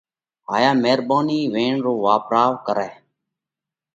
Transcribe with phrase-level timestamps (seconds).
[0.49, 2.89] هائِيا ميرڀونِي ويڻ رو واپراوَ ڪرئہ۔